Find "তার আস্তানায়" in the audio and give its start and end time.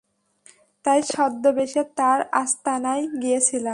1.97-3.03